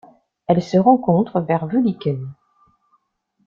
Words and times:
Elle 0.47 0.63
se 0.63 0.79
rencontre 0.79 1.41
vers 1.41 1.65
Wulicun. 1.65 2.21